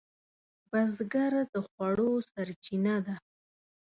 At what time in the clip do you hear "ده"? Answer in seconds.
3.05-3.15